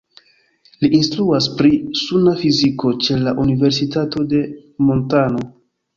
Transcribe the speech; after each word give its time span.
Li 0.83 0.89
instruas 0.99 1.49
pri 1.59 1.69
suna 2.01 2.35
fiziko 2.41 2.95
ĉe 3.05 3.19
la 3.27 3.35
Universitato 3.47 4.29
de 4.33 4.41
Montano. 4.89 5.45